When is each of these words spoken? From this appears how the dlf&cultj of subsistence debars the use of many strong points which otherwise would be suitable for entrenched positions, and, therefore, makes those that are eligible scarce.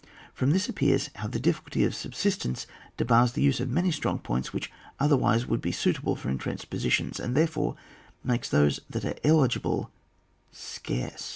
From 0.33 0.49
this 0.49 0.67
appears 0.67 1.11
how 1.13 1.27
the 1.27 1.39
dlf&cultj 1.39 1.85
of 1.85 1.93
subsistence 1.93 2.65
debars 2.97 3.33
the 3.33 3.41
use 3.43 3.59
of 3.59 3.69
many 3.69 3.91
strong 3.91 4.17
points 4.17 4.51
which 4.51 4.71
otherwise 4.99 5.45
would 5.45 5.61
be 5.61 5.71
suitable 5.71 6.15
for 6.15 6.27
entrenched 6.31 6.71
positions, 6.71 7.19
and, 7.19 7.37
therefore, 7.37 7.75
makes 8.23 8.49
those 8.49 8.79
that 8.89 9.05
are 9.05 9.15
eligible 9.23 9.91
scarce. 10.51 11.29